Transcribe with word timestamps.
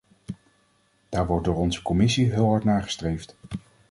Daar 1.09 1.25
wordt 1.27 1.45
door 1.45 1.55
onze 1.55 1.81
commissie 1.81 2.31
heel 2.31 2.47
hard 2.49 2.63
naar 2.63 2.83
gestreefd. 2.83 3.35